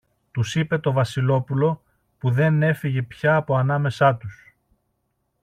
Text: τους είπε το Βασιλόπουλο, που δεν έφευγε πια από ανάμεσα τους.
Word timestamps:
τους 0.31 0.55
είπε 0.55 0.77
το 0.77 0.91
Βασιλόπουλο, 0.91 1.83
που 2.17 2.31
δεν 2.31 2.63
έφευγε 2.63 3.01
πια 3.01 3.35
από 3.35 3.55
ανάμεσα 3.55 4.15
τους. 4.15 4.55